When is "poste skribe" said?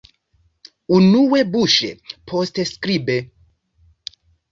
2.31-3.19